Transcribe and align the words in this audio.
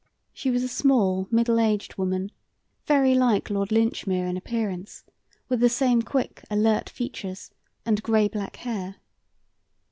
She 0.33 0.49
was 0.49 0.63
a 0.63 0.67
small, 0.67 1.27
middle 1.29 1.59
aged 1.59 1.95
woman, 1.95 2.31
very 2.87 3.13
like 3.13 3.51
Lord 3.51 3.69
Linchmere 3.71 4.25
in 4.25 4.35
appearance, 4.35 5.03
with 5.47 5.59
the 5.59 5.69
same 5.69 6.01
quick, 6.01 6.43
alert 6.49 6.89
features 6.89 7.51
and 7.85 8.01
grey 8.01 8.27
black 8.27 8.55
hair. 8.55 8.95